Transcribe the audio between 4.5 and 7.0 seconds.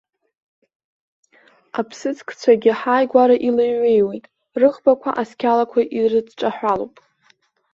рыӷбақәа асқьалақәа ирыдҿаҳәалоуп.